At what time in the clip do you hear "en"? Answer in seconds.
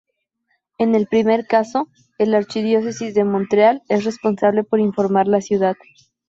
0.79-0.95